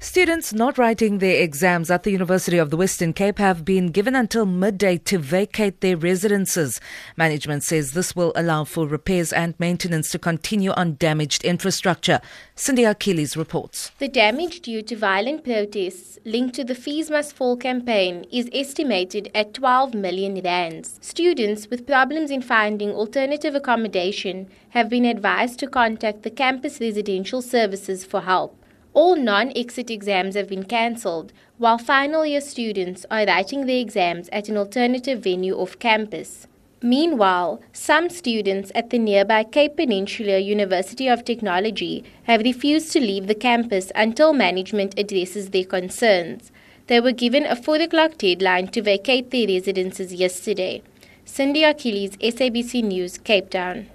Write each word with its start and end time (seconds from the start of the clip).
Students 0.00 0.54
not 0.54 0.78
writing 0.78 1.18
their 1.18 1.42
exams 1.42 1.90
at 1.90 2.04
the 2.04 2.12
University 2.12 2.56
of 2.56 2.70
the 2.70 2.76
Western 2.76 3.12
Cape 3.12 3.38
have 3.38 3.64
been 3.64 3.88
given 3.88 4.14
until 4.14 4.46
midday 4.46 4.96
to 4.98 5.18
vacate 5.18 5.80
their 5.80 5.96
residences. 5.96 6.80
Management 7.16 7.64
says 7.64 7.94
this 7.94 8.14
will 8.14 8.32
allow 8.36 8.62
for 8.62 8.86
repairs 8.86 9.32
and 9.32 9.58
maintenance 9.58 10.08
to 10.10 10.18
continue 10.20 10.70
on 10.70 10.94
damaged 11.00 11.42
infrastructure. 11.42 12.20
Cindy 12.54 12.84
Achilles 12.84 13.36
reports. 13.36 13.90
The 13.98 14.06
damage 14.06 14.60
due 14.60 14.82
to 14.82 14.94
violent 14.94 15.42
protests 15.42 16.16
linked 16.24 16.54
to 16.54 16.62
the 16.62 16.76
Fees 16.76 17.10
Must 17.10 17.34
Fall 17.34 17.56
campaign 17.56 18.24
is 18.30 18.48
estimated 18.52 19.32
at 19.34 19.52
12 19.52 19.94
million 19.94 20.40
rands. 20.44 21.00
Students 21.02 21.68
with 21.68 21.88
problems 21.88 22.30
in 22.30 22.42
finding 22.42 22.92
alternative 22.92 23.56
accommodation 23.56 24.48
have 24.70 24.88
been 24.88 25.04
advised 25.04 25.58
to 25.58 25.66
contact 25.66 26.22
the 26.22 26.30
campus 26.30 26.80
residential 26.80 27.42
services 27.42 28.04
for 28.04 28.20
help. 28.20 28.54
All 29.00 29.14
non 29.14 29.52
exit 29.54 29.90
exams 29.92 30.34
have 30.34 30.48
been 30.48 30.64
cancelled, 30.64 31.32
while 31.56 31.78
final 31.78 32.26
year 32.26 32.40
students 32.40 33.06
are 33.12 33.26
writing 33.26 33.66
their 33.66 33.78
exams 33.78 34.28
at 34.30 34.48
an 34.48 34.56
alternative 34.56 35.20
venue 35.20 35.54
off 35.54 35.78
campus. 35.78 36.48
Meanwhile, 36.82 37.60
some 37.72 38.08
students 38.08 38.72
at 38.74 38.90
the 38.90 38.98
nearby 38.98 39.44
Cape 39.44 39.76
Peninsula 39.76 40.40
University 40.40 41.06
of 41.06 41.24
Technology 41.24 42.02
have 42.24 42.40
refused 42.40 42.90
to 42.90 42.98
leave 42.98 43.28
the 43.28 43.36
campus 43.36 43.92
until 43.94 44.32
management 44.32 44.98
addresses 44.98 45.50
their 45.50 45.64
concerns. 45.64 46.50
They 46.88 46.98
were 46.98 47.12
given 47.12 47.46
a 47.46 47.54
4 47.54 47.76
o'clock 47.76 48.18
deadline 48.18 48.66
to 48.72 48.82
vacate 48.82 49.30
their 49.30 49.46
residences 49.46 50.12
yesterday. 50.12 50.82
Cindy 51.24 51.62
Achilles, 51.62 52.16
SABC 52.16 52.82
News, 52.82 53.16
Cape 53.18 53.50
Town. 53.50 53.90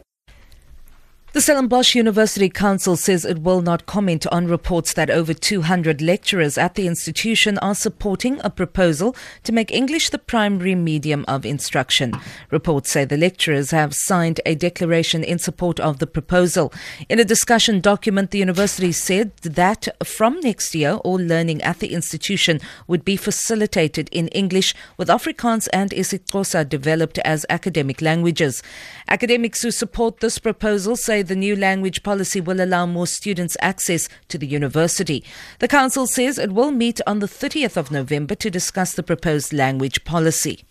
The 1.33 1.41
Stellenbosch 1.41 1.95
University 1.95 2.47
Council 2.47 2.95
says 2.95 3.25
it 3.25 3.41
will 3.41 3.63
not 3.63 3.87
comment 3.87 4.27
on 4.27 4.45
reports 4.45 4.93
that 4.93 5.09
over 5.09 5.34
200 5.34 5.99
lecturers 5.99 6.59
at 6.59 6.75
the 6.75 6.85
institution 6.85 7.57
are 7.57 7.73
supporting 7.73 8.40
a 8.43 8.51
proposal 8.51 9.15
to 9.41 9.51
make 9.51 9.71
English 9.71 10.12
the 10.12 10.20
primary 10.20 10.75
medium 10.75 11.25
of 11.27 11.43
instruction. 11.43 12.13
Reports 12.51 12.91
say 12.91 13.03
the 13.03 13.17
lecturers 13.17 13.71
have 13.71 13.95
signed 13.95 14.41
a 14.45 14.53
declaration 14.53 15.23
in 15.23 15.40
support 15.40 15.79
of 15.79 15.98
the 15.98 16.05
proposal. 16.05 16.71
In 17.09 17.17
a 17.17 17.25
discussion 17.25 17.81
document, 17.81 18.29
the 18.29 18.37
university 18.37 18.91
said 18.91 19.35
that 19.37 19.87
from 20.05 20.40
next 20.41 20.75
year, 20.75 20.97
all 21.03 21.15
learning 21.15 21.63
at 21.63 21.79
the 21.79 21.95
institution 21.95 22.59
would 22.85 23.03
be 23.03 23.18
facilitated 23.18 24.07
in 24.12 24.27
English, 24.27 24.75
with 24.97 25.07
Afrikaans 25.07 25.68
and 25.73 25.90
isiXhosa 25.90 26.70
developed 26.70 27.18
as 27.25 27.43
academic 27.49 28.03
languages. 28.03 28.62
Academics 29.07 29.63
who 29.63 29.71
support 29.71 30.20
this 30.20 30.37
proposal 30.37 30.95
say 30.95 31.23
the 31.24 31.35
new 31.35 31.55
language 31.55 32.04
policy 32.04 32.40
will 32.40 32.62
allow 32.62 32.85
more 32.85 33.07
students 33.07 33.57
access 33.62 34.10
to 34.27 34.38
the 34.38 34.48
university. 34.48 35.24
The 35.60 35.68
council 35.68 36.07
says 36.07 36.38
it 36.38 36.54
will 36.54 36.71
meet 36.71 36.99
on 37.07 37.20
the 37.20 37.27
30th 37.27 37.77
of 37.77 37.91
November 37.91 38.35
to 38.35 38.49
discuss 38.49 38.93
the 38.93 39.04
proposed 39.04 39.54
language 39.54 40.04
policy. 40.04 40.65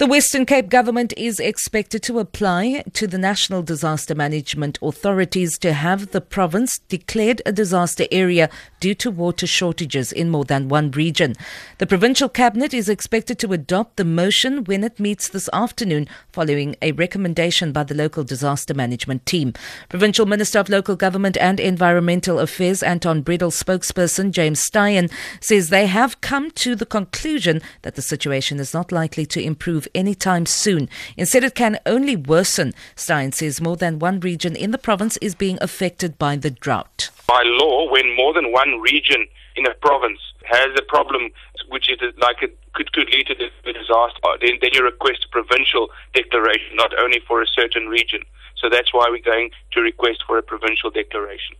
The 0.00 0.06
Western 0.06 0.46
Cape 0.46 0.70
government 0.70 1.12
is 1.18 1.38
expected 1.38 2.02
to 2.04 2.20
apply 2.20 2.84
to 2.94 3.06
the 3.06 3.18
National 3.18 3.62
Disaster 3.62 4.14
Management 4.14 4.78
Authorities 4.80 5.58
to 5.58 5.74
have 5.74 6.12
the 6.12 6.22
province 6.22 6.78
declared 6.88 7.42
a 7.44 7.52
disaster 7.52 8.06
area 8.10 8.48
due 8.80 8.94
to 8.94 9.10
water 9.10 9.46
shortages 9.46 10.10
in 10.10 10.30
more 10.30 10.46
than 10.46 10.70
one 10.70 10.90
region. 10.92 11.34
The 11.76 11.86
provincial 11.86 12.30
cabinet 12.30 12.72
is 12.72 12.88
expected 12.88 13.38
to 13.40 13.52
adopt 13.52 13.98
the 13.98 14.06
motion 14.06 14.64
when 14.64 14.84
it 14.84 14.98
meets 14.98 15.28
this 15.28 15.50
afternoon 15.52 16.08
following 16.32 16.76
a 16.80 16.92
recommendation 16.92 17.70
by 17.70 17.84
the 17.84 17.94
local 17.94 18.24
disaster 18.24 18.72
management 18.72 19.26
team. 19.26 19.52
Provincial 19.90 20.24
Minister 20.24 20.60
of 20.60 20.70
Local 20.70 20.96
Government 20.96 21.36
and 21.36 21.60
Environmental 21.60 22.38
Affairs 22.38 22.82
Anton 22.82 23.22
Bredell 23.22 23.52
spokesperson 23.52 24.30
James 24.30 24.66
Styan 24.66 25.12
says 25.42 25.68
they 25.68 25.88
have 25.88 26.22
come 26.22 26.50
to 26.52 26.74
the 26.74 26.86
conclusion 26.86 27.60
that 27.82 27.96
the 27.96 28.02
situation 28.02 28.58
is 28.58 28.72
not 28.72 28.90
likely 28.90 29.26
to 29.26 29.42
improve 29.42 29.88
anytime 29.94 30.46
soon. 30.46 30.88
Instead, 31.16 31.44
it 31.44 31.54
can 31.54 31.78
only 31.86 32.16
worsen. 32.16 32.72
Styan 32.96 33.32
says 33.34 33.60
more 33.60 33.76
than 33.76 33.98
one 33.98 34.20
region 34.20 34.56
in 34.56 34.70
the 34.70 34.78
province 34.78 35.16
is 35.18 35.34
being 35.34 35.58
affected 35.60 36.18
by 36.18 36.36
the 36.36 36.50
drought. 36.50 37.10
By 37.26 37.42
law, 37.44 37.90
when 37.90 38.16
more 38.16 38.32
than 38.34 38.52
one 38.52 38.80
region 38.80 39.26
in 39.56 39.66
a 39.66 39.74
province 39.74 40.20
has 40.44 40.68
a 40.76 40.82
problem 40.82 41.30
which 41.68 41.88
is 41.88 41.98
like 42.18 42.42
it 42.42 42.58
could, 42.74 42.92
could 42.92 43.08
lead 43.10 43.26
to 43.28 43.34
a 43.34 43.72
disaster, 43.72 44.20
uh, 44.24 44.36
then, 44.40 44.58
then 44.60 44.70
you 44.72 44.82
request 44.82 45.24
a 45.24 45.28
provincial 45.28 45.88
declaration, 46.14 46.74
not 46.74 46.96
only 46.98 47.20
for 47.26 47.42
a 47.42 47.46
certain 47.46 47.86
region. 47.86 48.22
So 48.56 48.68
that's 48.68 48.92
why 48.92 49.06
we're 49.08 49.22
going 49.22 49.50
to 49.72 49.80
request 49.80 50.24
for 50.26 50.38
a 50.38 50.42
provincial 50.42 50.90
declaration. 50.90 51.56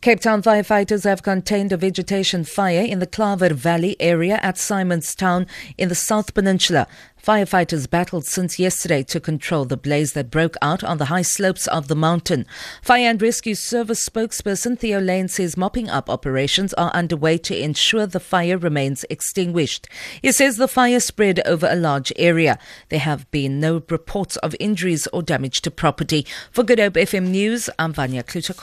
Cape 0.00 0.20
Town 0.20 0.42
firefighters 0.42 1.02
have 1.02 1.24
contained 1.24 1.72
a 1.72 1.76
vegetation 1.76 2.44
fire 2.44 2.82
in 2.82 3.00
the 3.00 3.06
Claver 3.06 3.52
Valley 3.52 3.96
area 3.98 4.38
at 4.44 4.54
Simonstown 4.54 5.48
in 5.76 5.88
the 5.88 5.96
South 5.96 6.34
Peninsula. 6.34 6.86
Firefighters 7.22 7.90
battled 7.90 8.24
since 8.24 8.58
yesterday 8.58 9.02
to 9.02 9.20
control 9.20 9.64
the 9.64 9.76
blaze 9.76 10.12
that 10.12 10.30
broke 10.30 10.56
out 10.62 10.84
on 10.84 10.98
the 10.98 11.06
high 11.06 11.22
slopes 11.22 11.66
of 11.66 11.88
the 11.88 11.96
mountain. 11.96 12.46
Fire 12.80 13.10
and 13.10 13.20
Rescue 13.20 13.56
Service 13.56 14.08
spokesperson 14.08 14.78
Theo 14.78 15.00
Layne 15.00 15.28
says 15.28 15.56
mopping 15.56 15.90
up 15.90 16.08
operations 16.08 16.72
are 16.74 16.90
underway 16.92 17.36
to 17.38 17.60
ensure 17.60 18.06
the 18.06 18.20
fire 18.20 18.56
remains 18.56 19.04
extinguished. 19.10 19.88
He 20.22 20.32
says 20.32 20.56
the 20.56 20.68
fire 20.68 21.00
spread 21.00 21.40
over 21.46 21.66
a 21.68 21.76
large 21.76 22.12
area. 22.16 22.58
There 22.88 23.00
have 23.00 23.30
been 23.30 23.60
no 23.60 23.82
reports 23.90 24.36
of 24.38 24.54
injuries 24.60 25.06
or 25.08 25.22
damage 25.22 25.60
to 25.62 25.70
property. 25.70 26.24
For 26.52 26.62
Good 26.62 26.78
Hope 26.78 26.94
FM 26.94 27.28
News, 27.28 27.68
I'm 27.78 27.92
Vanya 27.92 28.22
Kluter 28.22 28.56